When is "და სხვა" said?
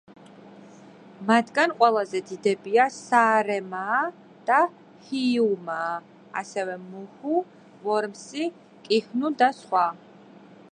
9.43-9.89